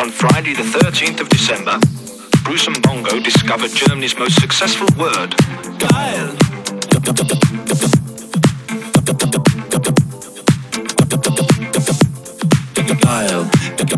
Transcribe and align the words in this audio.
On 0.00 0.08
Friday, 0.08 0.54
the 0.54 0.62
13th 0.62 1.20
of 1.20 1.28
December, 1.28 1.78
Bruce 2.42 2.66
and 2.66 2.80
Bongo 2.80 3.20
discovered 3.20 3.70
Germany's 3.70 4.16
most 4.16 4.40
successful 4.40 4.88
word. 4.96 5.34
Geil! 5.78 6.36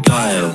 Geil, 0.02 0.52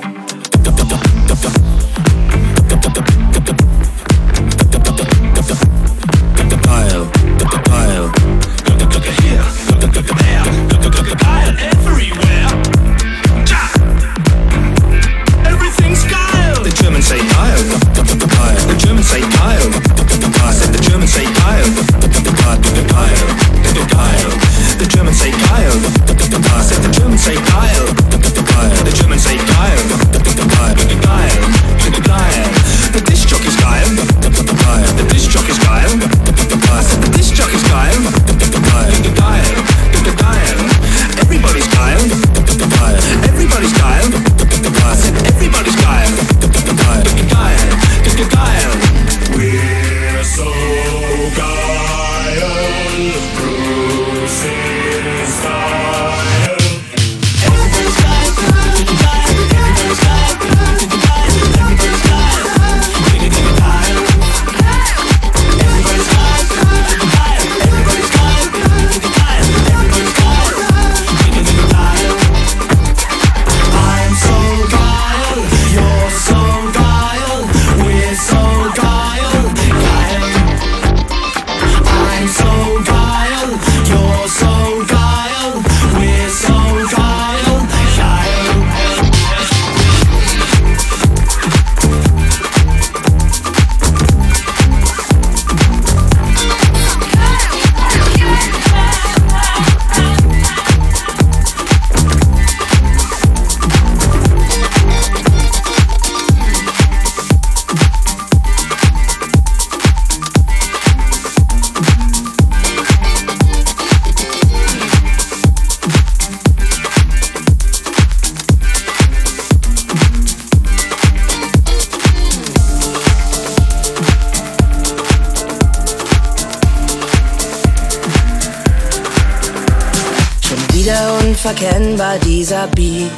unverkennbar 131.48 132.18
dieser 132.18 132.66
Beat. 132.68 133.10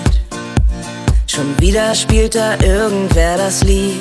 Schon 1.26 1.58
wieder 1.60 1.94
spielt 1.94 2.34
da 2.34 2.54
irgendwer 2.62 3.36
das 3.36 3.62
Lied. 3.64 4.00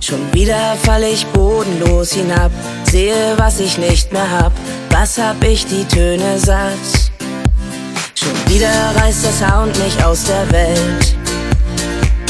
Schon 0.00 0.32
wieder 0.32 0.76
fall 0.82 1.02
ich 1.04 1.26
bodenlos 1.28 2.12
hinab, 2.12 2.50
sehe, 2.90 3.34
was 3.36 3.60
ich 3.60 3.78
nicht 3.78 4.12
mehr 4.12 4.28
hab. 4.30 4.52
Was 4.90 5.18
hab 5.18 5.42
ich 5.44 5.66
die 5.66 5.84
Töne 5.84 6.38
satt? 6.38 7.12
Schon 8.14 8.52
wieder 8.52 8.70
reißt 8.96 9.24
der 9.24 9.32
Sound 9.32 9.78
mich 9.78 10.04
aus 10.04 10.24
der 10.24 10.50
Welt 10.50 11.16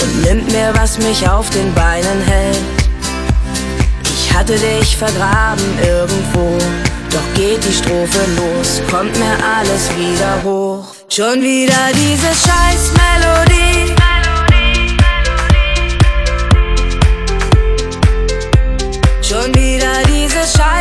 und 0.03 0.23
nimmt 0.25 0.53
mir, 0.53 0.73
was 0.75 0.99
mich 0.99 1.29
auf 1.29 1.49
den 1.51 1.73
Beinen 1.75 2.21
hält. 2.27 2.59
Ich 4.05 4.35
hatte 4.35 4.55
dich 4.55 4.97
vergraben 4.97 5.65
irgendwo 5.83 6.59
doch 7.19 7.35
geht 7.35 7.65
die 7.65 7.73
Strophe 7.73 8.21
los, 8.37 8.81
kommt 8.91 9.17
mir 9.19 9.37
alles 9.57 9.89
wieder 9.97 10.43
hoch. 10.45 10.95
Schon 11.09 11.43
wieder 11.43 11.83
diese 11.95 12.31
scheiß 12.45 12.93
Melodie. 13.01 13.95
Schon 19.23 19.55
wieder 19.55 19.95
diese 20.07 20.41
scheiß 20.59 20.78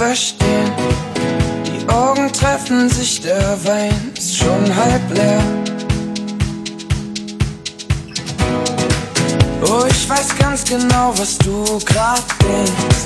verstehen. 0.00 0.72
Die 1.66 1.86
Augen 1.90 2.32
treffen 2.32 2.88
sich, 2.88 3.20
der 3.20 3.58
Wein 3.64 4.12
ist 4.16 4.34
schon 4.38 4.64
halb 4.74 5.02
leer. 5.14 5.42
Oh, 9.62 9.84
ich 9.86 10.08
weiß 10.08 10.38
ganz 10.38 10.64
genau, 10.64 11.12
was 11.16 11.36
du 11.38 11.64
grad 11.84 12.24
denkst. 12.42 13.04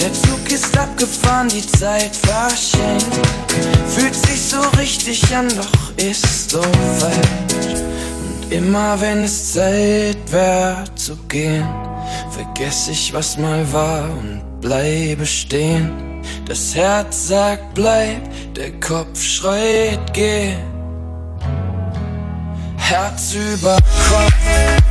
Der 0.00 0.12
Zug 0.12 0.50
ist 0.50 0.76
abgefahren, 0.76 1.48
die 1.48 1.64
Zeit 1.64 2.16
verschenkt. 2.16 3.14
Fühlt 3.94 4.16
sich 4.16 4.40
so 4.42 4.60
richtig 4.76 5.22
an, 5.36 5.48
doch 5.48 6.04
ist 6.04 6.50
so 6.50 6.62
falsch. 6.98 7.80
Immer 8.50 9.00
wenn 9.00 9.22
es 9.22 9.52
Zeit 9.52 10.18
wär 10.32 10.84
zu 10.96 11.16
gehen, 11.28 11.68
vergess 12.30 12.88
ich, 12.88 13.14
was 13.14 13.38
mal 13.38 13.64
war 13.72 14.10
und 14.18 14.42
bleibe 14.60 15.24
stehen. 15.24 16.13
Das 16.46 16.74
Herz 16.74 17.28
sagt 17.28 17.74
bleib, 17.74 18.22
der 18.54 18.72
Kopf 18.80 19.20
schreit 19.22 20.12
geh. 20.12 20.54
Herz 22.76 23.34
über 23.34 23.76
Kopf. 24.08 24.83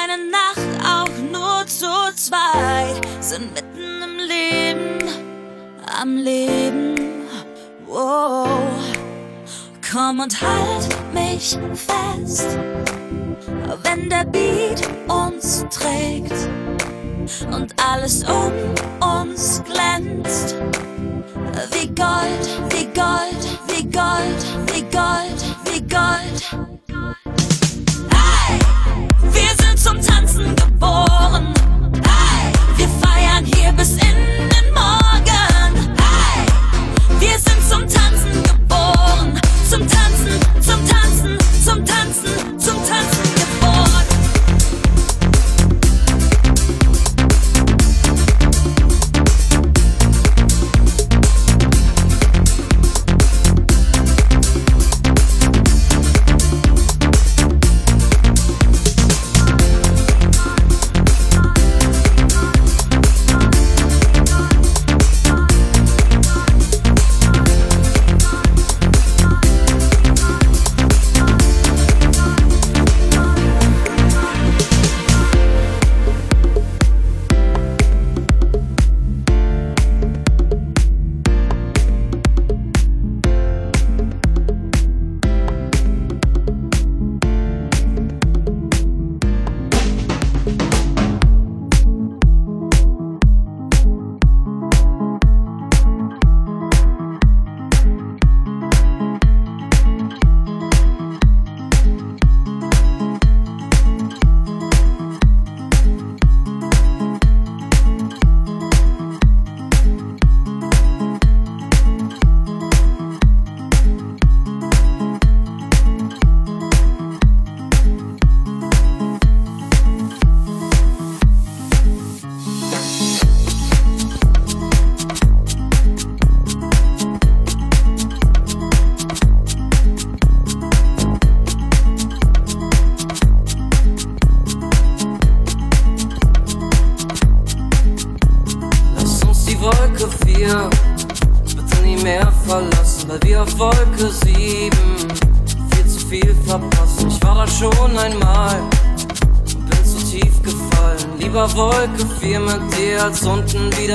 Keine 0.00 0.30
Nacht, 0.30 0.86
auch 0.86 1.08
nur 1.32 1.66
zu 1.66 1.86
zweit, 2.14 3.00
sind 3.20 3.52
mitten 3.52 4.02
im 4.02 4.18
Leben, 4.28 4.98
am 6.00 6.16
Leben. 6.16 6.94
Wow. 7.86 8.48
Komm 9.90 10.20
und 10.20 10.40
halt 10.40 10.86
mich 11.12 11.58
fest, 11.74 12.58
wenn 13.82 14.08
der 14.08 14.24
Beat 14.24 14.88
uns 15.08 15.64
trägt 15.70 16.48
und 17.50 17.74
alles 17.84 18.22
um 18.24 18.52
uns 19.00 19.62
glänzt. 19.64 20.54
Wie 21.72 21.88
Gold, 21.88 22.44
wie 22.70 22.84
Gold, 22.94 23.42
wie 23.66 23.82
Gold, 23.82 24.72
wie 24.72 24.82
Gold, 24.82 25.56
wie 25.64 25.80
Gold. 25.88 26.77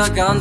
Unten 0.04 0.18
wieder 0.18 0.33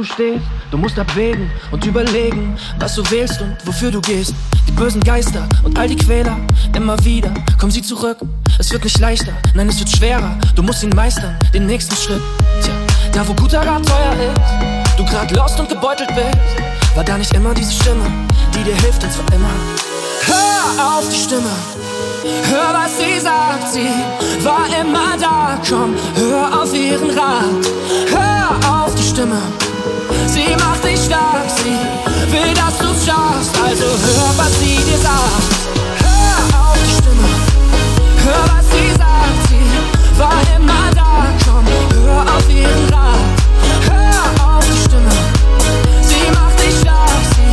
du 0.00 0.04
stehst, 0.04 0.44
du 0.70 0.78
musst 0.78 0.98
abwägen 0.98 1.50
und 1.72 1.84
überlegen, 1.84 2.56
was 2.78 2.94
du 2.94 3.02
wählst 3.10 3.42
und 3.42 3.54
wofür 3.66 3.90
du 3.90 4.00
gehst. 4.00 4.34
Die 4.66 4.72
bösen 4.72 5.02
Geister 5.02 5.46
und 5.62 5.78
all 5.78 5.88
die 5.88 5.96
Quäler, 5.96 6.38
immer 6.74 6.96
wieder 7.04 7.30
kommen 7.58 7.70
sie 7.70 7.82
zurück. 7.82 8.16
Es 8.58 8.72
wird 8.72 8.84
nicht 8.84 8.98
leichter, 8.98 9.32
nein, 9.54 9.68
es 9.68 9.78
wird 9.78 9.90
schwerer. 9.90 10.38
Du 10.54 10.62
musst 10.62 10.82
ihn 10.82 10.90
meistern, 10.90 11.36
den 11.52 11.66
nächsten 11.66 11.94
Schritt. 11.96 12.22
Tja, 12.62 12.72
da 13.12 13.28
wo 13.28 13.34
guter 13.34 13.60
Rat 13.60 13.86
teuer 13.86 14.32
ist, 14.32 14.98
du 14.98 15.04
grad 15.04 15.30
lost 15.32 15.60
und 15.60 15.68
gebeutelt 15.68 16.14
bist, 16.14 16.96
war 16.96 17.04
da 17.04 17.18
nicht 17.18 17.34
immer 17.34 17.52
diese 17.52 17.72
Stimme, 17.72 18.04
die 18.54 18.64
dir 18.64 18.76
hilft 18.76 19.04
und 19.04 19.12
zwar 19.12 19.26
immer. 19.34 19.50
Hör 20.24 20.96
auf 20.96 21.08
die 21.10 21.20
Stimme, 21.20 21.52
hör 22.48 22.72
was 22.72 22.96
sie 22.96 23.20
sagt, 23.20 23.70
sie 23.70 23.90
war 24.44 24.66
immer 24.80 25.18
da. 25.20 25.60
Komm, 25.68 25.94
hör 26.14 26.62
auf 26.62 26.74
ihren 26.74 27.10
Rat, 27.10 27.66
hör 28.08 28.84
auf 28.84 28.94
die 28.94 29.02
Stimme. 29.02 29.36
Sie 30.32 30.54
macht 30.56 30.84
dich 30.84 31.00
stark, 31.00 31.50
sie 31.56 31.76
will, 32.32 32.54
dass 32.54 32.78
du's 32.78 33.04
schaffst. 33.04 33.52
Also 33.66 33.84
hör, 33.84 34.32
was 34.36 34.52
sie 34.60 34.76
dir 34.76 34.98
sagt. 34.98 35.52
Hör 35.98 36.38
auf 36.60 36.78
die 36.84 36.94
Stimme, 37.02 37.28
hör, 38.24 38.44
was 38.54 38.64
sie 38.70 38.90
sagt. 38.96 39.40
Sie 39.48 39.66
war 40.20 40.40
immer 40.56 40.86
da, 40.94 41.12
komm, 41.44 41.66
hör 42.04 42.22
auf 42.36 42.48
ihren 42.48 42.86
Rat. 42.94 43.24
Hör 43.90 44.24
auf 44.46 44.64
die 44.66 44.78
Stimme, 44.84 45.14
sie 46.02 46.26
macht 46.32 46.58
dich 46.60 46.76
stark, 46.78 47.22
sie 47.34 47.50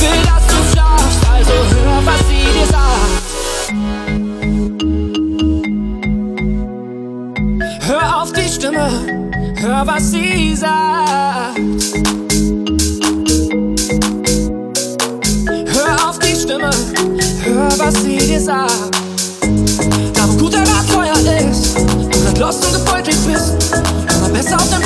will, 0.00 0.22
dass 0.24 0.44
du's 0.46 0.68
schaffst. 0.74 1.20
Also 1.30 1.54
hör, 1.74 1.98
was 2.06 2.20
sie 2.28 2.46
dir 2.56 2.68
sagt. 2.72 3.24
Hör 7.86 8.06
auf 8.22 8.30
die 8.32 8.48
Stimme, 8.48 8.88
hör, 9.60 9.86
was 9.86 10.10
sie 10.10 10.56
sagt. 10.56 11.43
Was 17.84 18.02
sie 18.02 18.16
dir 18.16 18.40
sagt. 18.40 18.96
Da 20.14 20.28
wo 20.28 20.36
guter 20.38 20.60
Rat 20.60 20.86
Feuer 20.88 21.14
ist, 21.50 21.76
du 21.76 22.20
grad 22.24 22.38
lost 22.38 22.64
und 22.66 22.72
gebeutelt 22.72 23.18
bist, 23.26 23.72
mal 24.20 24.30
besser 24.30 24.56
auf 24.56 24.70
dein 24.70 24.83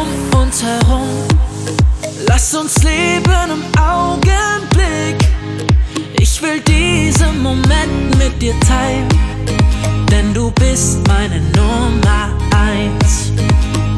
um 0.00 0.40
uns 0.40 0.62
herum. 0.62 1.08
Lass 2.26 2.54
uns 2.54 2.82
leben 2.82 3.50
im 3.56 3.64
Augenblick. 3.80 5.18
Ich 6.18 6.40
will 6.42 6.60
diesen 6.60 7.42
Moment 7.42 8.16
mit 8.18 8.40
dir 8.40 8.54
teilen, 8.60 9.08
denn 10.10 10.32
du 10.34 10.50
bist 10.52 11.06
meine 11.08 11.40
Nummer 11.56 12.30
eins. 12.54 13.32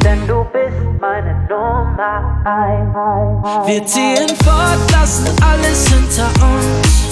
Denn 0.03 0.27
du 0.27 0.43
bist 0.51 0.83
meine 0.99 1.33
Nummer 1.49 2.41
eins. 2.43 3.67
Wir 3.67 3.85
ziehen 3.85 4.29
fort, 4.43 4.91
lassen 4.91 5.27
alles 5.41 5.87
hinter 5.87 6.27
uns 6.43 7.03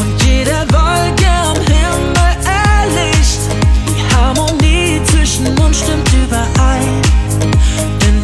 und 0.00 0.22
jede 0.24 0.56
Wolke 0.72 1.28
am 1.46 1.56
Himmel 1.72 2.32
erlicht. 2.46 3.40
Die 3.88 4.14
Harmonie 4.14 5.00
zwischen 5.04 5.46
uns 5.58 5.78
stimmt 5.80 6.10
überein, 6.12 7.00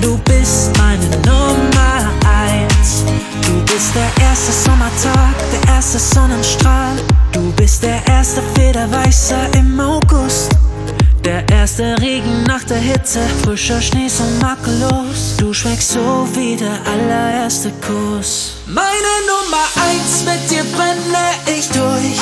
du 0.00 0.18
bist 0.18 0.76
meine 0.78 1.08
Nummer 1.26 2.10
eins. 2.24 3.04
Du 3.42 3.72
bist 3.72 3.94
der 3.94 4.24
erste 4.24 4.52
Sommertag, 4.52 5.34
der 5.52 5.74
erste 5.74 5.98
Sonnenstrahl. 5.98 6.96
Du 7.32 7.52
bist 7.52 7.82
der 7.82 8.00
erste 8.06 8.42
Federweißer 8.54 9.54
im 9.54 9.78
August. 9.80 10.50
Der 11.24 11.46
erste 11.50 11.96
Regen 12.00 12.44
nach 12.44 12.64
der 12.64 12.78
Hitze, 12.78 13.20
frischer 13.42 13.80
Schnee 13.80 14.08
so 14.08 14.24
makellos. 14.40 15.36
Du 15.36 15.52
schmeckst 15.52 15.90
so 15.90 16.26
wie 16.34 16.56
der 16.56 16.78
allererste 16.90 17.70
Kuss. 17.86 18.54
Meine 18.66 19.14
Nummer 19.30 19.64
eins, 19.88 20.24
mit 20.24 20.50
dir 20.50 20.64
brenne 20.74 21.24
ich 21.46 21.68
durch. 21.68 22.18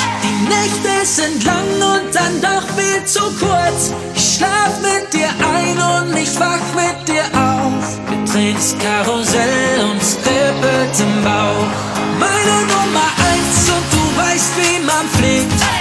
Nächte 0.49 1.05
sind 1.05 1.45
lang 1.45 1.71
und 1.93 2.15
dann 2.15 2.41
doch 2.41 2.67
viel 2.77 3.05
zu 3.05 3.23
kurz. 3.39 3.93
Ich 4.15 4.37
schlaf 4.37 4.81
mit 4.81 5.13
dir 5.13 5.29
ein 5.29 5.77
und 5.79 6.17
ich 6.17 6.39
wach 6.39 6.67
mit 6.75 7.09
dir 7.09 7.25
auf. 7.35 7.99
Drehen 8.33 8.55
das 8.55 8.77
Karussell 8.79 9.81
und 9.91 10.01
kribbelt 10.23 11.01
im 11.01 11.25
Bauch. 11.25 11.75
Meine 12.19 12.57
Nummer 12.67 13.09
eins 13.31 13.71
und 13.71 13.87
du 13.93 14.21
weißt, 14.21 14.53
wie 14.59 14.79
man 14.85 15.09
fliegt. 15.17 15.76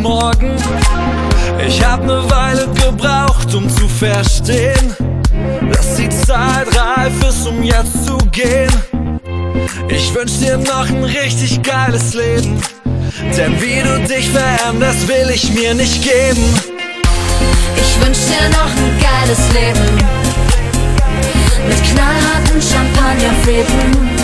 Morgen. 0.00 0.56
Ich 1.66 1.84
hab 1.84 2.04
ne 2.04 2.22
Weile 2.30 2.68
gebraucht, 2.68 3.54
um 3.54 3.68
zu 3.68 3.88
verstehen, 3.88 4.96
dass 5.72 5.96
die 5.96 6.08
Zeit 6.08 6.66
reif 6.76 7.12
ist, 7.28 7.46
um 7.46 7.62
jetzt 7.62 8.06
zu 8.06 8.16
gehen. 8.32 8.70
Ich 9.88 10.14
wünsch 10.14 10.38
dir 10.38 10.56
noch 10.58 10.88
ein 10.88 11.04
richtig 11.04 11.62
geiles 11.62 12.14
Leben. 12.14 12.60
Denn 13.36 13.60
wie 13.60 13.82
du 13.82 14.00
dich 14.06 14.28
veränderst, 14.30 15.06
will 15.08 15.30
ich 15.32 15.52
mir 15.52 15.74
nicht 15.74 16.02
geben. 16.02 16.44
Ich 17.76 18.06
wünsch 18.06 18.18
dir 18.26 18.48
noch 18.50 18.70
ein 18.70 18.98
geiles 19.00 19.40
Leben. 19.52 19.96
Mit 21.68 21.82
knallharten 21.92 22.60
Champagnerfäden. 22.62 24.19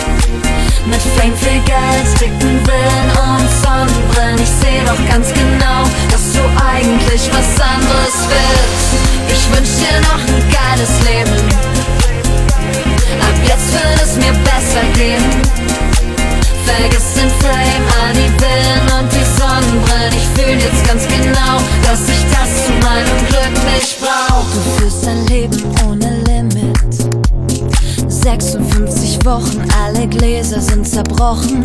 Mit 0.89 1.01
Fame, 1.01 1.35
viel 1.35 1.61
Geld, 1.65 2.07
dicken 2.21 2.65
Willen 2.65 3.09
und 3.19 3.47
Sonnenbrillen. 3.61 4.39
Ich 4.39 4.49
seh 4.49 4.79
doch 4.85 5.11
ganz 5.11 5.27
genau, 5.33 5.83
dass 6.09 6.31
du 6.31 6.39
eigentlich 6.63 7.29
was 7.31 7.59
anderes 7.59 8.15
willst. 8.31 8.89
Ich 9.27 9.43
wünsch 9.51 9.73
dir 9.83 9.99
noch 10.07 10.21
ein 10.23 10.43
geiles 10.47 10.93
Leben. 11.03 11.37
Ab 13.19 13.35
jetzt 13.43 13.73
wird 13.73 14.01
es 14.01 14.15
mir 14.15 14.31
besser 14.47 14.83
gehen. 14.95 15.23
Vergiss 16.65 17.13
den 17.15 17.31
Fame, 17.41 17.85
all 18.01 18.13
die 18.13 18.31
Villen 18.39 18.81
und 18.97 19.11
die 19.11 19.27
Sonnenbrillen. 19.37 20.13
Ich 20.15 20.27
fühl 20.39 20.55
jetzt 20.55 20.87
ganz 20.87 21.03
genau, 21.07 21.59
dass 21.83 22.07
ich 22.07 22.23
das 22.31 22.65
zu 22.65 22.71
meinem 22.85 23.27
Glück 23.27 23.73
nicht 23.75 23.99
brauch. 23.99 24.45
Du 24.53 24.79
führst 24.79 25.05
ein 25.05 25.25
Leben 25.27 25.75
ohne. 25.85 26.16
56 28.27 29.23
Wochen, 29.23 29.65
alle 29.81 30.05
Gläser 30.05 30.59
sind 30.59 30.85
zerbrochen. 30.85 31.63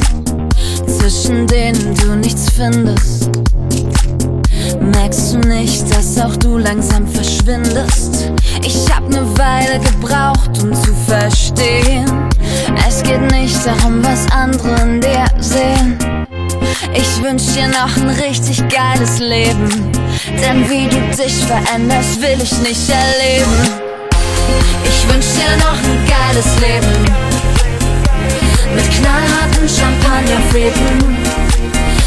Zwischen 0.87 1.45
denen 1.49 1.93
du 1.97 2.15
nichts 2.15 2.47
findest. 2.55 3.29
Merkst 4.81 5.35
du 5.35 5.39
nicht, 5.39 5.93
dass 5.93 6.17
auch 6.21 6.37
du 6.37 6.59
langsam 6.59 7.09
verschwindest? 7.09 8.31
Ich 8.65 8.89
hab 8.95 9.09
ne 9.09 9.27
Weile 9.37 9.81
gebraucht, 9.81 10.63
um 10.63 10.73
zu 10.73 10.95
verstehen. 11.05 12.07
Es 12.87 13.03
geht 13.03 13.29
nicht 13.33 13.67
darum, 13.67 14.01
was 14.05 14.31
andere 14.31 14.83
in 14.83 15.01
dir 15.01 15.27
sehen. 15.41 15.99
Ich 16.95 17.21
wünsch 17.25 17.55
dir 17.55 17.67
noch 17.67 17.97
ein 17.97 18.11
richtig 18.11 18.63
geiles 18.69 19.19
Leben. 19.19 19.91
Denn 20.41 20.71
wie 20.71 20.87
du 20.87 21.01
dich 21.21 21.45
veränderst, 21.45 22.23
will 22.23 22.39
ich 22.41 22.57
nicht 22.61 22.89
erleben. 22.89 23.82
Ich 25.13 25.17
wünsch 25.17 25.35
dir 25.35 25.57
noch 25.59 25.77
ein 25.77 26.07
geiles 26.09 26.59
Leben. 26.59 27.05
Mit 28.75 28.91
knallharten 28.91 29.69
Champagnerfäden. 29.69 31.19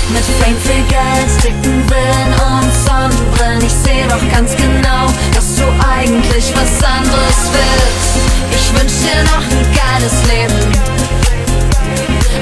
Mit 0.09 0.25
Fame, 0.39 0.57
viel 0.57 0.83
Geld, 0.89 1.43
dicken 1.43 1.83
Villen 1.87 2.33
und 2.33 2.71
Sonnenbrillen. 2.73 3.61
Ich 3.63 3.73
seh 3.73 4.07
doch 4.09 4.31
ganz 4.31 4.55
genau, 4.55 5.05
dass 5.35 5.55
du 5.55 5.65
eigentlich 5.87 6.51
was 6.55 6.83
anderes 6.83 7.51
willst. 7.53 8.25
Ich 8.51 8.73
wünsch 8.73 8.97
dir 9.03 9.21
noch 9.25 9.45
ein 9.45 9.65
geiles 9.77 10.15
Leben. 10.25 10.71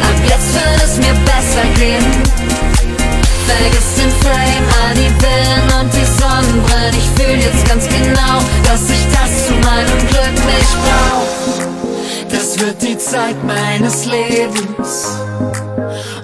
Ab 0.01 0.17
jetzt 0.29 0.53
wird 0.53 0.81
es 0.81 0.95
mir 0.97 1.13
besser 1.25 1.65
gehen. 1.75 2.42
Vergiss 3.47 3.95
den 3.95 4.11
Fame, 4.21 4.67
all 4.81 4.93
die 4.95 5.11
Villen 5.19 5.79
und 5.79 5.93
die 5.93 6.05
Sonnenbrillen. 6.05 6.95
Ich 6.97 7.21
fühl 7.21 7.39
jetzt 7.39 7.67
ganz 7.67 7.87
genau, 7.87 8.39
dass 8.63 8.89
ich 8.89 9.05
das 9.11 9.47
zu 9.47 9.53
meinem 9.53 9.99
Glück 10.07 10.37
nicht 10.45 10.75
brauch. 10.83 11.43
Das 12.29 12.59
wird 12.59 12.81
die 12.81 12.97
Zeit 12.97 13.35
meines 13.43 14.05
Lebens 14.05 15.07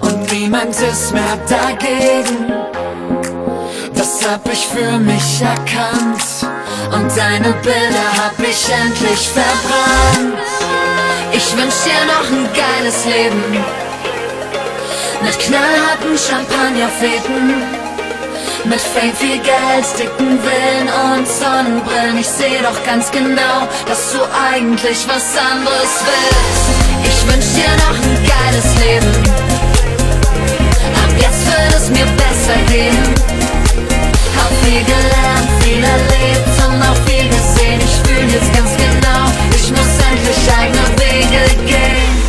und 0.02 0.32
niemand 0.32 0.76
ist 0.76 1.14
mehr 1.14 1.38
dagegen. 1.48 2.52
Das 3.94 4.28
hab 4.28 4.52
ich 4.52 4.66
für 4.68 4.98
mich 4.98 5.42
erkannt 5.42 6.24
und 6.94 7.18
deine 7.18 7.54
Bilder 7.62 8.10
hab 8.18 8.40
ich 8.40 8.70
endlich 8.72 9.30
verbrannt. 9.30 10.40
Ich 11.32 11.56
wünsch 11.56 11.84
dir 11.84 12.06
noch 12.08 12.30
ein 12.32 12.48
geiles 12.54 13.06
Leben. 13.06 13.89
Mit 15.22 15.38
knallharten 15.38 16.18
Champagnerfäden. 16.18 17.64
Mit 18.66 18.80
Fame, 18.80 19.14
viel 19.16 19.40
Geld, 19.40 19.88
dicken 19.98 20.40
Willen 20.44 20.88
und 20.88 21.28
Sonnenbrillen. 21.28 22.18
Ich 22.18 22.28
seh 22.28 22.60
doch 22.64 22.84
ganz 22.86 23.12
genau, 23.12 23.68
dass 23.86 24.14
du 24.14 24.20
eigentlich 24.52 25.06
was 25.08 25.36
anderes 25.38 25.94
willst. 26.08 26.66
Ich 27.04 27.20
wünsch 27.28 27.54
dir 27.56 27.74
noch 27.84 27.98
ein 28.00 28.16
geiles 28.34 28.68
Leben. 28.84 29.14
Ab 31.04 31.12
jetzt 31.20 31.46
wird 31.48 31.74
es 31.76 31.90
mir 31.90 32.06
besser 32.06 32.60
gehen. 32.72 33.04
Hab 34.38 34.52
viel 34.64 34.84
gelernt, 34.84 35.50
viel 35.62 35.84
erlebt 35.84 36.56
und 36.66 36.82
auch 36.82 37.00
viel 37.08 37.28
gesehen. 37.28 37.80
Ich 37.84 37.96
fühl 38.08 38.30
jetzt 38.30 38.54
ganz 38.54 38.72
genau, 38.78 39.26
ich 39.54 39.70
muss 39.72 39.92
endlich 40.10 40.42
eigene 40.58 40.88
Wege 40.98 41.66
gehen. 41.66 42.29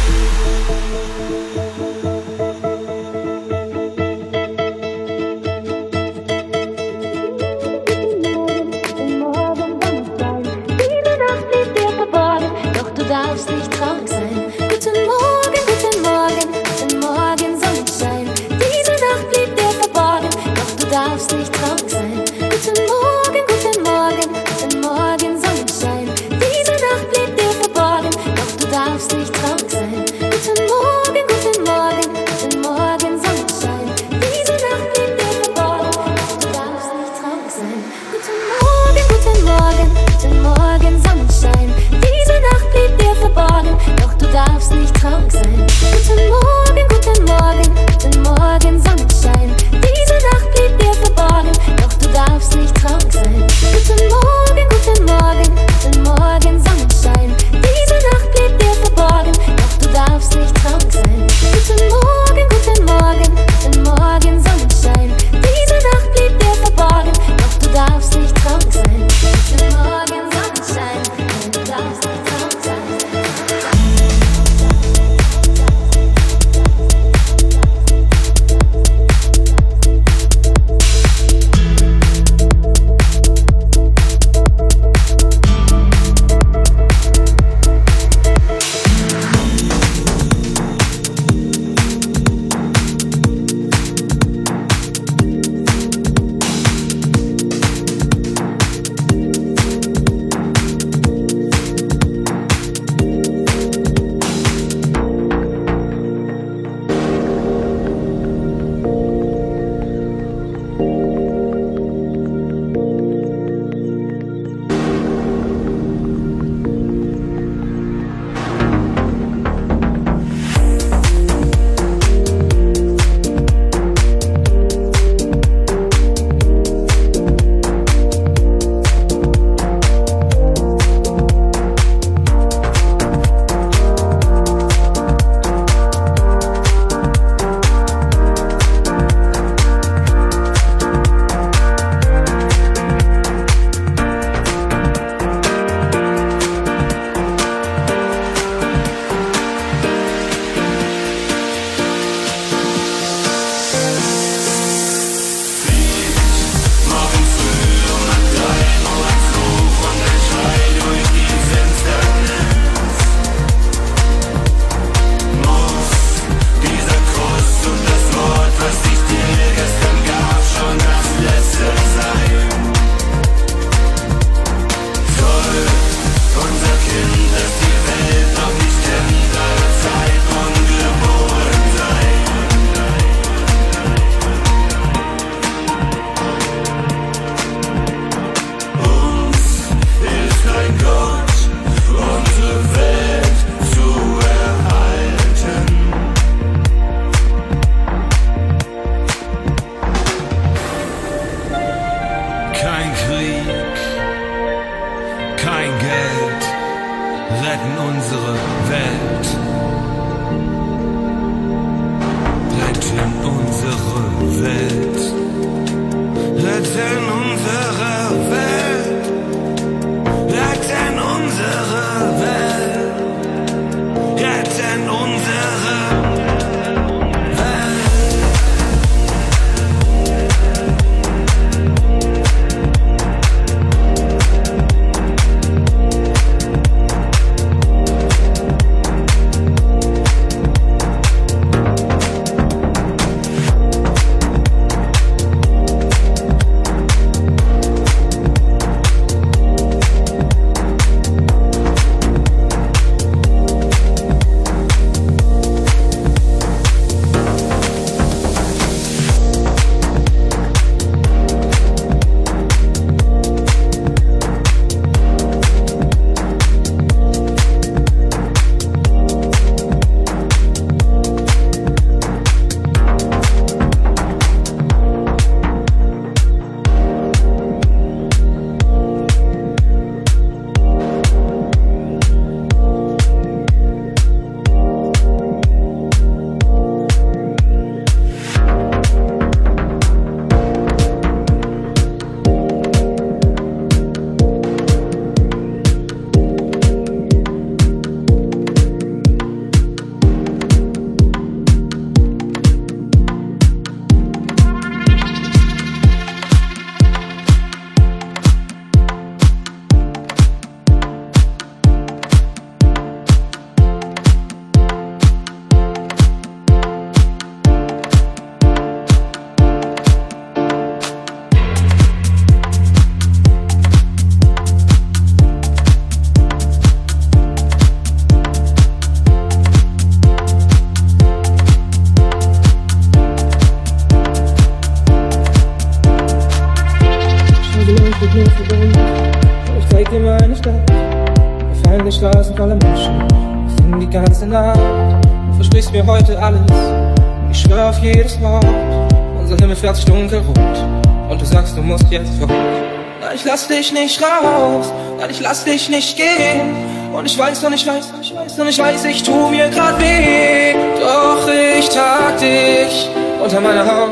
dich 353.71 353.81
nicht 353.81 354.03
raus, 354.03 354.73
nein, 354.99 355.11
ich 355.11 355.21
lass 355.21 355.45
dich 355.45 355.69
nicht 355.69 355.97
gehen. 355.97 356.55
Und 356.93 357.07
ich 357.07 357.17
weiß, 357.17 357.45
und 357.45 357.53
ich 357.53 357.67
weiß, 357.67 357.93
und 357.93 358.03
ich 358.03 358.15
weiß, 358.15 358.39
und 358.39 358.49
ich 358.49 358.59
weiß, 358.59 358.85
ich 358.87 359.03
tu 359.03 359.29
mir 359.29 359.49
grad 359.49 359.81
weh. 359.81 360.55
Doch 360.81 361.29
ich 361.59 361.69
tag 361.69 362.19
dich 362.19 362.89
unter 363.23 363.41
meiner 363.41 363.65
Haut, 363.65 363.91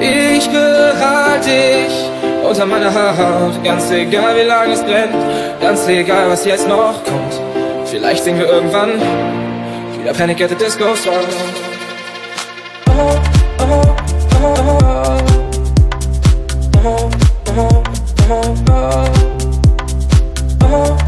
ich 0.00 0.48
behalte 0.48 1.48
dich 1.48 2.48
unter 2.48 2.66
meiner 2.66 2.94
Haut. 2.94 3.62
Ganz 3.64 3.90
egal, 3.90 4.36
wie 4.36 4.46
lange 4.46 4.74
es 4.74 4.82
brennt, 4.82 5.14
ganz 5.60 5.86
egal, 5.88 6.30
was 6.30 6.44
jetzt 6.44 6.68
noch 6.68 7.02
kommt. 7.04 7.34
Vielleicht 7.86 8.22
singen 8.22 8.38
wir 8.38 8.48
irgendwann 8.48 8.90
wieder 10.00 10.12
Panic 10.12 10.40
at 10.42 10.50
the 10.50 10.54
Disco 10.54 10.94
Song. 10.94 11.14
Oh, 12.88 13.18
oh, 13.58 13.96
oh, 14.42 14.54
oh. 16.84 16.86
oh. 16.86 17.29
oh, 18.32 18.64
oh, 18.68 19.60
oh. 20.62 20.99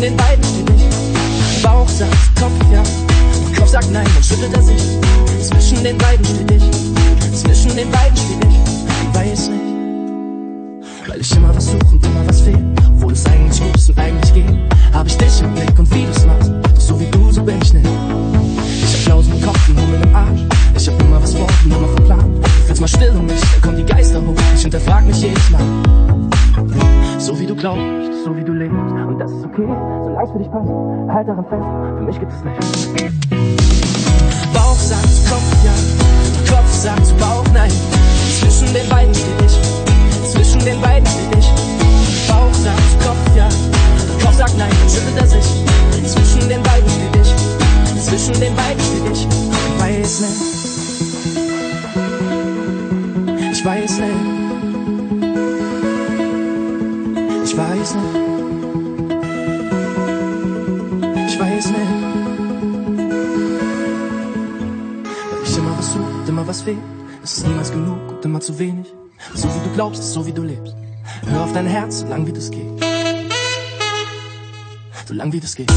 zwischen 0.00 0.16
den 0.16 0.16
beiden 0.16 0.44
steht 0.44 0.70
ich. 0.70 1.62
Bauch 1.62 1.88
sagt 1.88 2.36
Kopf 2.40 2.52
ja, 2.72 2.82
Kopf 3.58 3.68
sagt 3.68 3.92
nein, 3.92 4.06
dann 4.14 4.22
schüttelt 4.22 4.54
er 4.54 4.62
sich. 4.62 4.82
Zwischen 5.42 5.84
den 5.84 5.98
beiden 5.98 6.24
steht 6.24 6.50
ich, 6.50 7.36
zwischen 7.36 7.76
den 7.76 7.90
beiden 7.90 8.16
steht 8.16 8.44
ich, 8.48 9.14
weiß 9.14 9.50
nicht. 9.50 9.60
Weil 11.06 11.20
ich 11.20 11.36
immer 11.36 11.54
was 11.54 11.66
suche 11.66 11.86
und 11.92 12.06
immer 12.06 12.26
was 12.26 12.40
fehlt, 12.40 12.58
obwohl 12.88 13.12
es 13.12 13.26
eigentlich 13.26 13.60
gut 13.60 13.76
ist 13.76 13.90
und 13.90 13.98
eigentlich 13.98 14.34
geht. 14.34 14.56
Hab 14.94 15.06
ich 15.06 15.16
dich 15.18 15.42
im 15.42 15.54
Blick 15.54 15.78
und 15.78 15.94
wie 15.94 16.06
du's 16.06 16.24
machst, 16.24 16.50
doch 16.50 16.80
so 16.80 16.98
wie 16.98 17.10
du, 17.10 17.30
so 17.30 17.42
bin 17.42 17.58
ich 17.62 17.72
nicht. 17.74 17.88
Ich 18.82 18.94
hab 18.94 19.00
Flausen 19.00 19.34
im 19.34 19.42
Kopf 19.42 19.68
und 19.68 19.80
Hummel 19.80 20.00
im 20.02 20.16
Arsch, 20.16 20.40
ich 20.76 20.88
hab 20.88 21.02
immer 21.02 21.22
was 21.22 21.34
vor 21.34 21.46
und 21.64 21.72
immer 21.74 21.88
verplant. 21.88 22.46
Jetzt 22.68 22.80
mal 22.80 22.88
still 22.88 23.14
um 23.18 23.26
mich, 23.26 23.40
da 23.40 23.66
kommen 23.66 23.76
die 23.76 23.92
Geister 23.92 24.20
hoch, 24.20 24.34
ich 24.54 24.62
hinterfrag 24.62 25.04
mich 25.06 25.20
jedes 25.20 25.50
Mal. 25.50 25.60
So 27.18 27.38
wie 27.38 27.46
du 27.46 27.54
glaubst, 27.54 27.84
so 28.24 28.34
wie 28.34 28.44
du 28.44 28.52
lebst 28.52 28.99
das 29.20 29.30
ist 29.32 29.44
okay, 29.44 29.68
solange 30.02 30.24
es 30.24 30.30
für 30.32 30.38
dich 30.38 30.50
passt, 30.50 30.70
halt 31.12 31.28
daran 31.28 31.44
fest, 31.44 31.62
für 31.98 32.04
mich 32.04 32.18
gibt 32.18 32.32
es 32.32 32.42
nicht. 32.42 32.56
Bauch 34.54 34.76
sagt 34.76 35.28
Kopf 35.28 35.44
ja, 35.62 35.72
Kopf 36.50 36.72
sagt 36.72 37.18
Bauch 37.20 37.44
nein, 37.52 37.70
zwischen 38.40 38.72
den 38.72 38.88
beiden 38.88 39.14
steh 39.14 39.44
ich, 39.44 39.60
zwischen 40.32 40.64
den 40.64 40.80
beiden 40.80 41.06
steh 41.06 41.38
ich. 41.38 41.52
Bauch 42.28 42.54
sagt 42.54 43.04
Kopf 43.04 43.36
ja, 43.36 43.48
Kopf 44.24 44.36
sagt 44.36 44.56
nein, 44.56 44.72
schüttelt 44.88 45.18
er 45.20 45.26
sich, 45.26 45.66
zwischen 46.06 46.48
den 46.48 46.62
beiden 46.62 46.88
steh 46.88 47.20
ich, 47.20 47.36
zwischen 48.02 48.40
den 48.40 48.56
beiden 48.56 48.80
steh 48.80 49.12
ich. 49.12 49.26
Ich. 49.26 49.28
Weiß 49.78 50.20
nicht, 50.22 50.40
ich 53.52 53.64
weiß 53.66 53.98
nicht. 54.00 54.14
Ich 57.44 57.56
weiß 57.58 57.94
nicht. 57.96 58.29
was 66.50 66.62
fehlt. 66.62 66.78
Es 67.22 67.38
ist 67.38 67.46
niemals 67.46 67.70
genug 67.70 68.00
und 68.08 68.24
immer 68.24 68.40
zu 68.40 68.58
wenig. 68.58 68.88
So 69.34 69.46
wie 69.46 69.68
du 69.68 69.72
glaubst, 69.72 70.02
so 70.02 70.26
wie 70.26 70.32
du 70.32 70.42
lebst. 70.42 70.74
Hör 71.28 71.44
auf 71.44 71.52
dein 71.52 71.66
Herz, 71.66 72.00
solange 72.00 72.26
wie 72.26 72.32
das 72.32 72.50
geht. 72.50 72.66
Solange 75.06 75.32
wie 75.32 75.40
das 75.40 75.54
geht. 75.54 75.70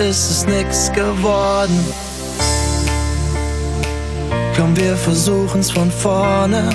ist 0.00 0.30
es 0.30 0.46
nix 0.46 0.90
geworden. 0.92 1.78
Komm, 4.56 4.76
wir 4.76 4.96
versuchen's 4.96 5.70
von 5.70 5.90
vorne. 5.90 6.70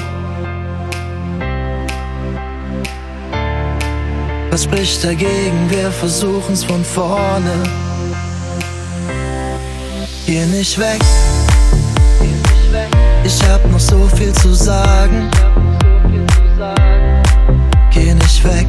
Was 4.51 4.63
spricht 4.63 5.03
dagegen? 5.03 5.69
Wir 5.69 5.91
versuchen's 5.91 6.63
von 6.63 6.84
vorne. 6.84 7.63
Geh 10.26 10.45
nicht 10.45 10.78
weg. 10.80 11.01
Ich 13.23 13.43
hab 13.47 13.65
noch 13.71 13.80
so 13.80 14.07
viel 14.15 14.34
zu 14.34 14.53
sagen. 14.53 15.30
Geh 17.91 18.13
nicht 18.13 18.43
weg. 18.43 18.67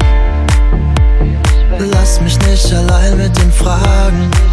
Lass 1.79 2.19
mich 2.21 2.39
nicht 2.39 2.73
allein 2.73 3.17
mit 3.17 3.37
den 3.37 3.51
Fragen. 3.51 4.46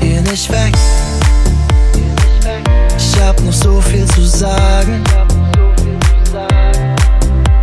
Geh 0.00 0.20
nicht 0.20 0.50
weg. 0.50 0.72
Ich 2.96 3.20
hab 3.20 3.40
noch 3.40 3.52
so 3.52 3.80
viel 3.80 4.06
zu 4.06 4.26
sagen. 4.26 5.02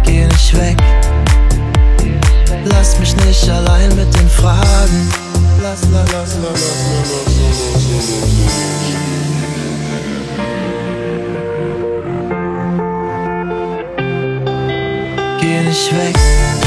Geh 0.03 0.25
nicht 0.25 0.57
weg. 0.57 0.77
Lass 2.65 2.99
mich 2.99 3.15
nicht 3.25 3.49
allein 3.49 3.95
mit 3.95 4.13
den 4.13 4.29
Fragen. 4.29 5.09
Lass, 5.61 5.81
lass, 5.91 6.11
lass, 6.11 6.37
lass, 6.43 6.61
lass, 6.95 7.39
Geh 15.39 15.61
nicht 15.61 15.91
weg. 15.97 16.58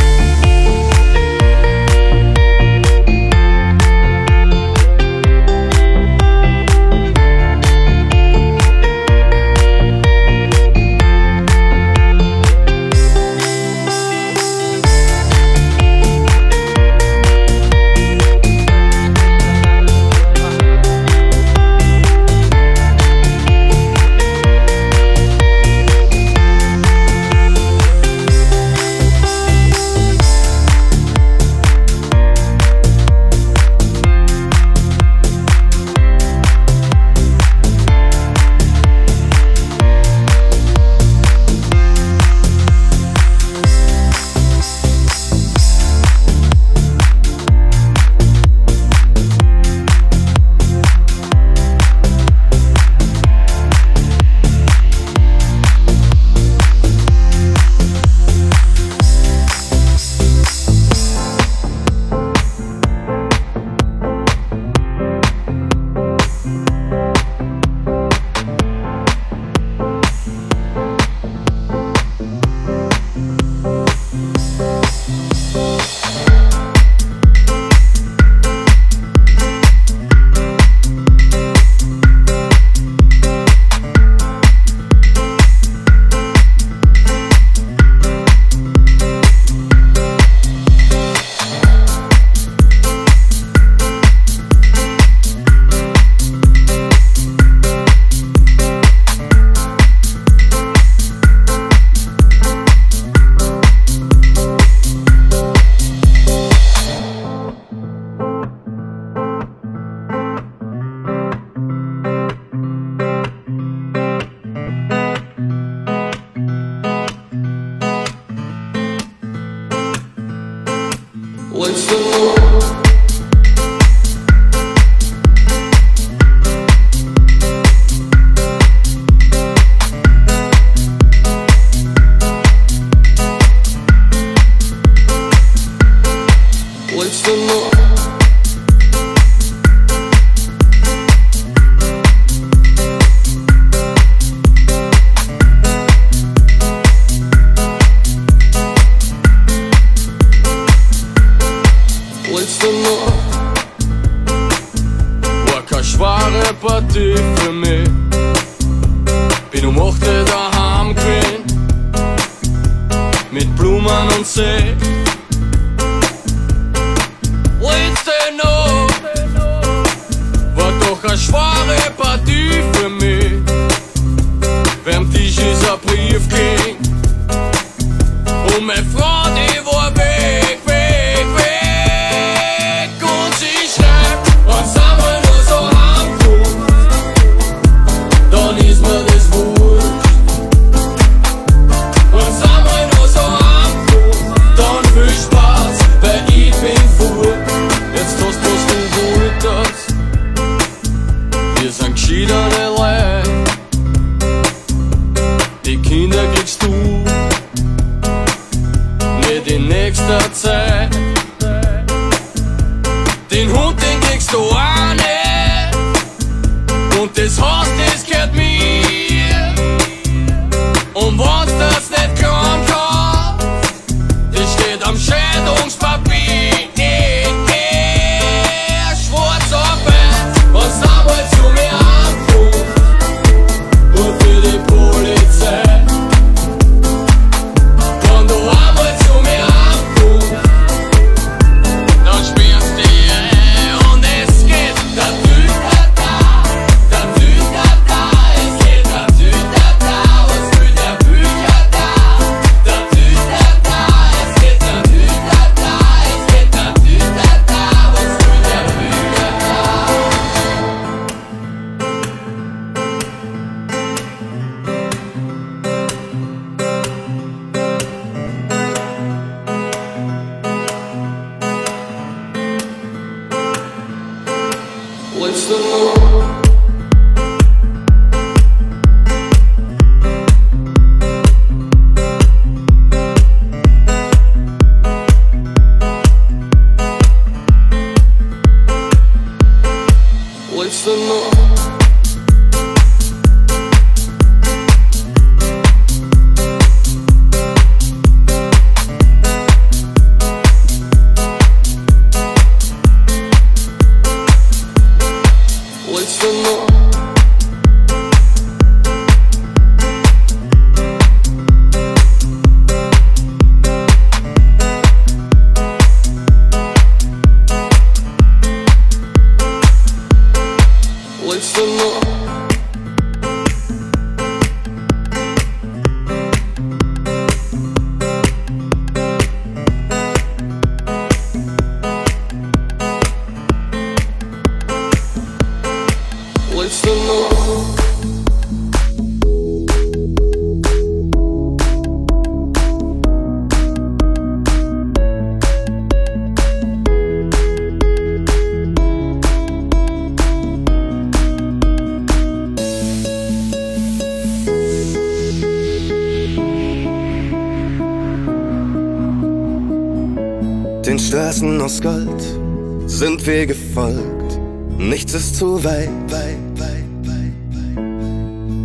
Wir 363.26 363.46
gefolgt. 363.46 364.40
Nichts 364.78 365.14
ist 365.14 365.36
zu 365.36 365.62
weit. 365.64 365.88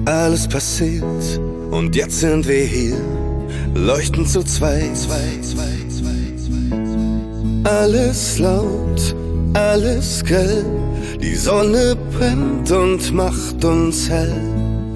Alles 0.05 0.47
passiert 0.47 1.39
und 1.70 1.95
jetzt 1.95 2.22
sind 2.22 2.47
wir 2.47 2.64
hier, 2.64 2.97
leuchten 3.76 4.26
zu 4.26 4.41
zweit. 4.43 4.97
Alles 7.64 8.39
laut, 8.39 9.16
alles 9.53 10.24
grell. 10.24 10.66
Die 11.22 11.36
Sonne 11.36 11.97
brennt 12.18 12.72
und 12.72 13.14
macht 13.14 13.66
uns 13.66 14.10
hell, 14.10 14.34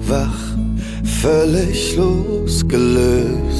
wach, 0.08 0.40
völlig 1.20 1.96
losgelöst. 1.96 3.51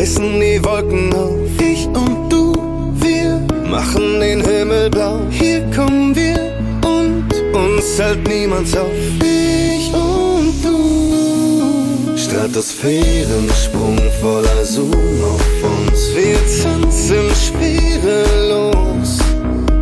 Reißen 0.00 0.40
die 0.40 0.64
Wolken 0.64 1.12
auf. 1.12 1.36
Ich 1.60 1.86
und 1.86 2.30
du, 2.30 2.54
wir 3.00 3.38
machen 3.68 4.20
den 4.20 4.40
Himmel 4.42 4.88
blau. 4.88 5.20
Hier 5.30 5.60
kommen 5.76 6.16
wir 6.16 6.38
und 6.86 7.26
uns 7.54 7.98
hält 7.98 8.26
niemand 8.26 8.74
auf. 8.78 8.90
Ich 9.20 9.92
und 9.92 10.54
du. 10.64 12.16
Stratosphärensprung 12.16 13.98
voller 14.22 14.64
Zoom 14.64 15.22
auf 15.34 15.64
uns. 15.70 16.00
Wir 16.16 16.38
tanzen 16.62 17.28
schwerelos. 17.44 19.18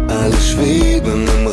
Alle 0.08 0.40
schweben 0.40 1.28
im 1.38 1.47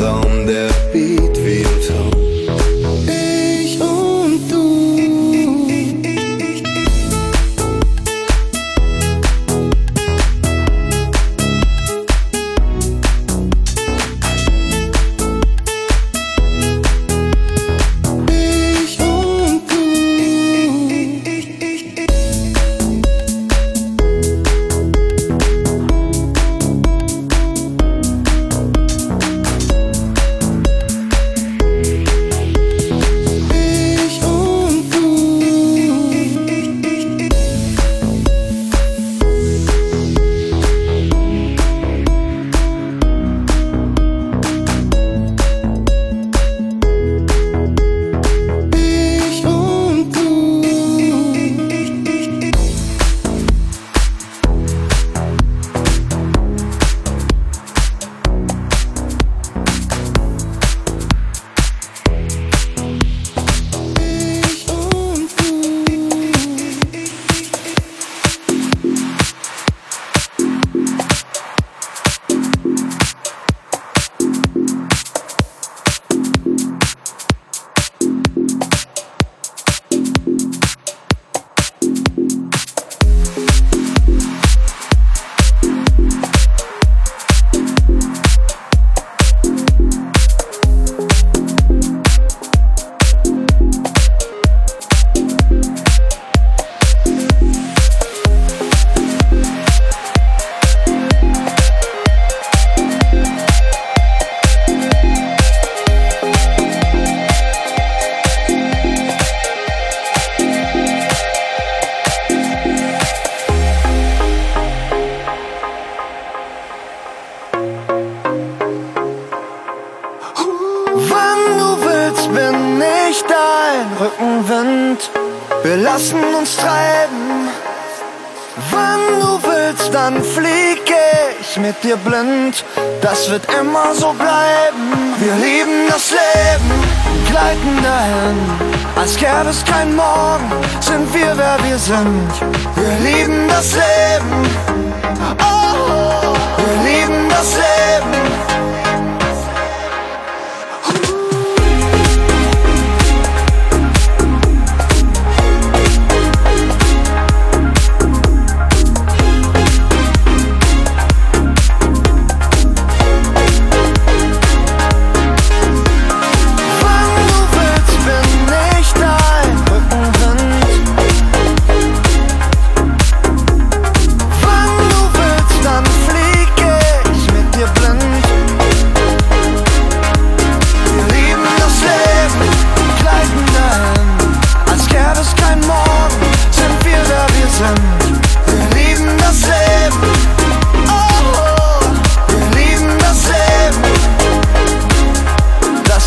sind. 141.85 142.31
Wir 142.75 142.99
lieben 142.99 143.47
das 143.47 143.75
Leben. 143.75 144.04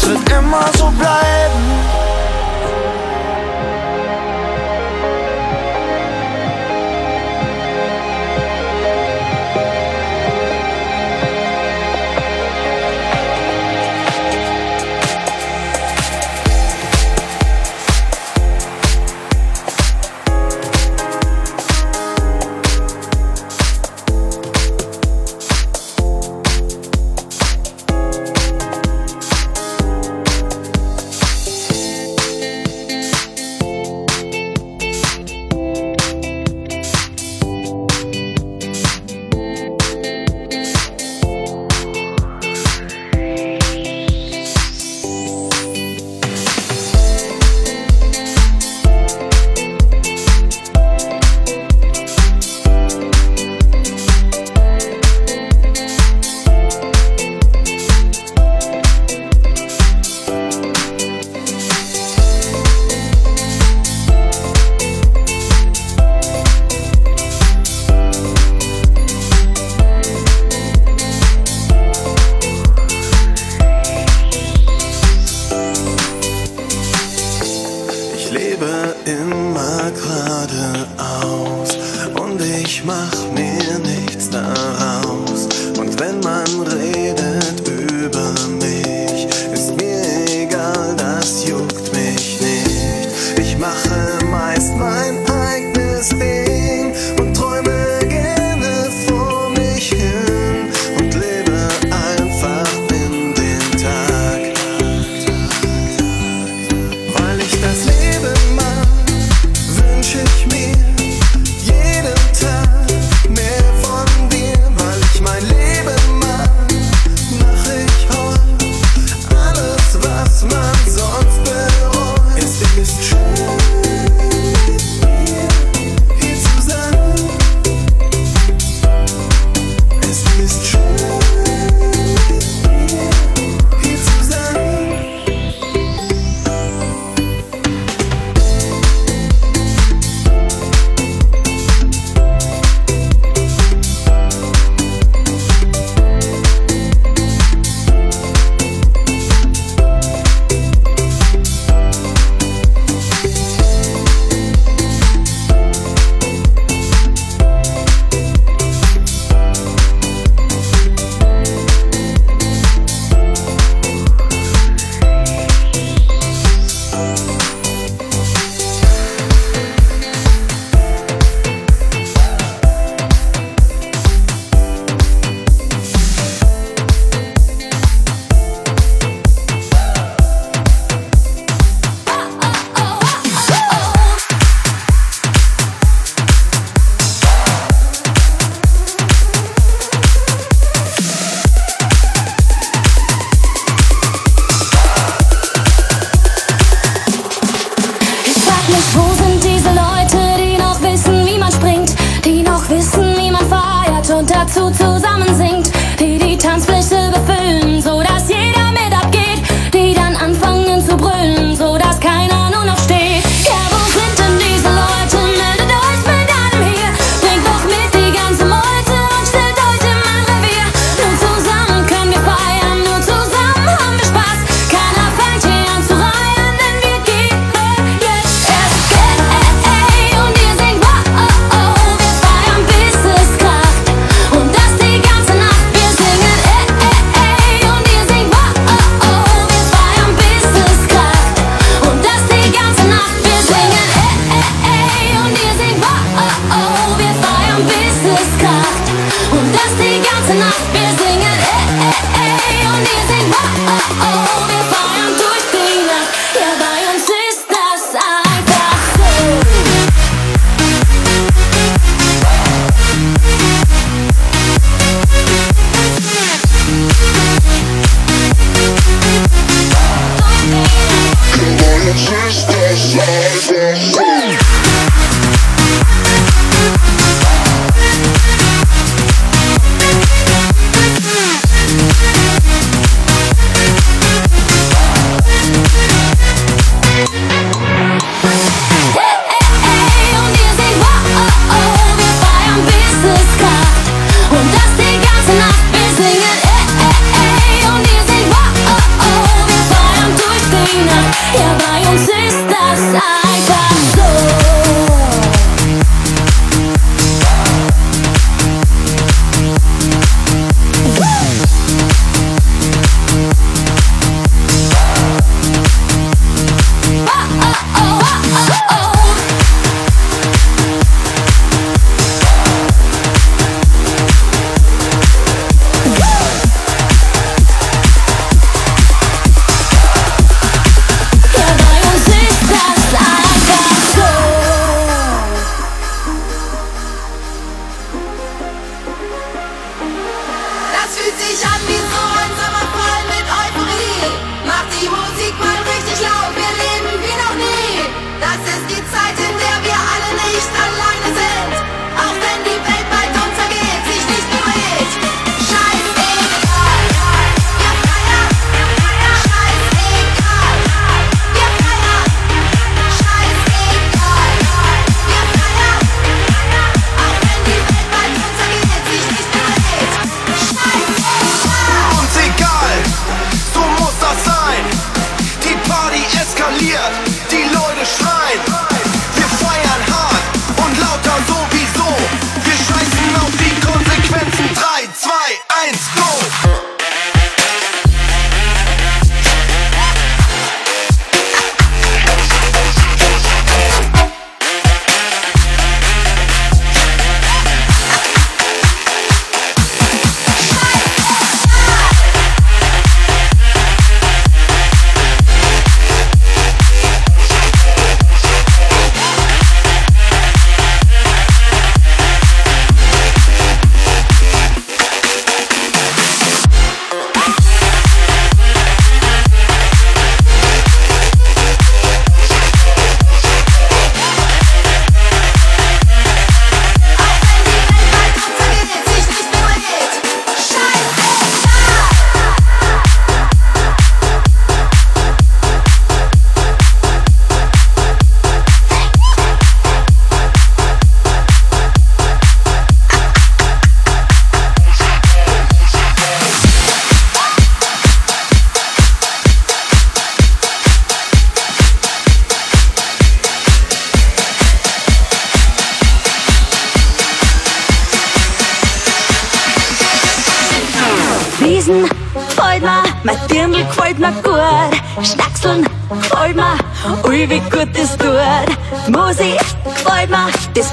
wird 0.09 0.30
immer 0.30 0.64
so 0.78 0.90
bleiben. 0.98 1.47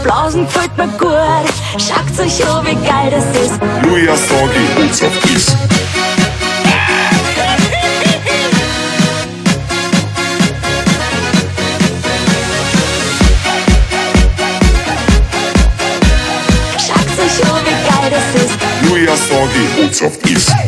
Blasen 0.06 0.46
gefällt 0.46 0.78
mir 0.78 0.88
gut. 1.00 1.10
Schaut 1.80 2.20
euch 2.24 2.48
an, 2.48 2.64
wie 2.64 2.76
geil 2.76 3.10
das 3.10 3.26
ist. 3.42 3.60
Luja 3.82 4.16
Songi, 4.16 4.84
uns 4.84 5.02
auf 5.02 5.12
dies. 5.24 5.48
Schaut 16.78 17.00
euch 17.18 17.52
an, 17.52 17.66
wie 17.66 17.90
geil 17.90 18.12
das 18.12 18.44
ist. 18.44 18.54
Luja 18.88 19.16
Songi, 19.16 19.84
uns 19.88 20.04
auf 20.04 20.20
dies. 20.20 20.65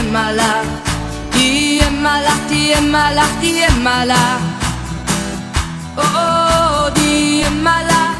Immer 0.00 0.32
lacht, 0.32 0.66
die 1.34 1.78
immer 1.78 2.20
lacht, 2.20 2.50
die 2.50 2.72
immer 2.72 3.10
lacht, 3.12 3.38
die 3.42 3.60
immer 3.68 4.04
lacht. 4.04 4.42
Oh, 5.96 6.02
oh, 6.02 6.90
die 6.96 7.42
immer 7.42 7.80
lacht. 7.92 8.18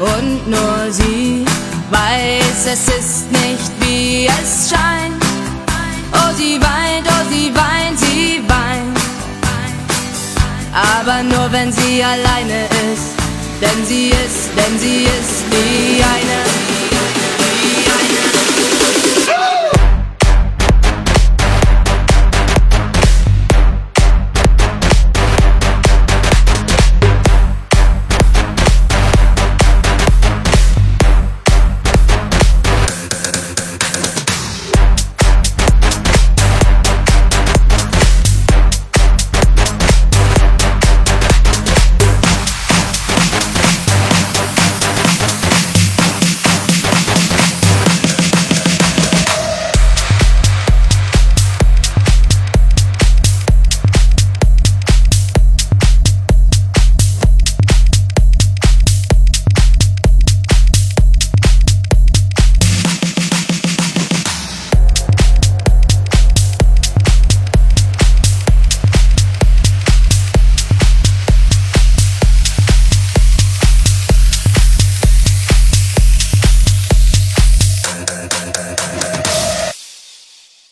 Und 0.00 0.48
nur 0.48 0.90
sie 0.90 1.44
weiß, 1.90 2.66
es 2.72 2.88
ist 2.98 3.32
nicht 3.32 3.70
wie 3.80 4.26
es 4.26 4.70
scheint. 4.70 5.22
Oh, 6.12 6.32
sie 6.36 6.58
weint, 6.60 7.06
oh, 7.06 7.24
sie 7.30 7.52
weint, 7.54 7.98
sie 7.98 8.42
weint. 8.48 8.98
Aber 10.72 11.22
nur 11.22 11.50
wenn 11.52 11.72
sie 11.72 12.02
alleine 12.02 12.64
ist. 12.92 13.10
Denn 13.60 13.84
sie 13.84 14.08
ist, 14.08 14.48
denn 14.56 14.78
sie 14.78 15.04
ist 15.04 15.44
die 15.52 16.02
eine. 16.02 16.49